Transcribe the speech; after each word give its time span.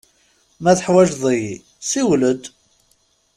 Ma 0.63 0.71
teḥwaǧeḍ-iyi, 0.77 1.55
siwel-d. 1.89 2.43